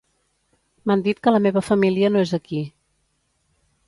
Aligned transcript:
M'han 0.91 1.03
dit 1.07 1.19
que 1.27 1.33
la 1.35 1.41
meva 1.47 1.63
família 1.67 2.09
no 2.15 2.23
és 2.29 2.33
aquí. 2.39 2.63